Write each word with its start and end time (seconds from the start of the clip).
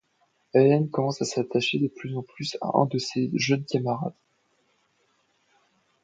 Hélène 0.55 0.89
commence 0.89 1.21
à 1.21 1.25
s'attacher 1.25 1.77
de 1.77 1.87
plus 1.87 2.17
en 2.17 2.23
plus 2.23 2.57
à 2.59 2.71
un 2.75 2.85
de 2.87 2.97
ses 2.97 3.29
jeunes 3.35 3.63
camarades. 3.65 4.15